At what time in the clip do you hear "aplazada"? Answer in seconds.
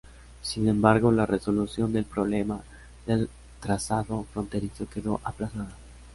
5.23-5.77